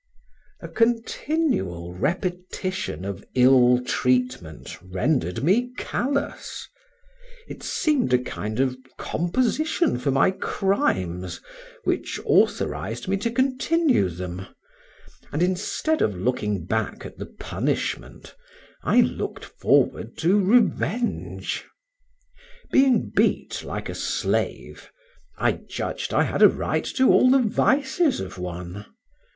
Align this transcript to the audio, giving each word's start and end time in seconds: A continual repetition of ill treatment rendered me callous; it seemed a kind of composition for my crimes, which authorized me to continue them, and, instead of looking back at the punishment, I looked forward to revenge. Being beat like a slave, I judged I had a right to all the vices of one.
A 0.61 0.67
continual 0.67 1.93
repetition 1.93 3.05
of 3.05 3.23
ill 3.35 3.79
treatment 3.85 4.75
rendered 4.81 5.43
me 5.43 5.73
callous; 5.77 6.67
it 7.47 7.61
seemed 7.61 8.11
a 8.11 8.17
kind 8.17 8.59
of 8.59 8.75
composition 8.97 9.99
for 9.99 10.09
my 10.09 10.31
crimes, 10.31 11.39
which 11.83 12.19
authorized 12.25 13.07
me 13.07 13.15
to 13.17 13.29
continue 13.29 14.09
them, 14.09 14.47
and, 15.31 15.43
instead 15.43 16.01
of 16.01 16.15
looking 16.17 16.65
back 16.65 17.05
at 17.05 17.19
the 17.19 17.27
punishment, 17.27 18.33
I 18.81 19.01
looked 19.01 19.45
forward 19.45 20.17
to 20.17 20.41
revenge. 20.43 21.63
Being 22.71 23.11
beat 23.15 23.63
like 23.63 23.87
a 23.87 23.93
slave, 23.93 24.91
I 25.37 25.51
judged 25.51 26.11
I 26.11 26.23
had 26.23 26.41
a 26.41 26.49
right 26.49 26.85
to 26.95 27.11
all 27.11 27.29
the 27.29 27.37
vices 27.37 28.19
of 28.19 28.39
one. 28.39 28.87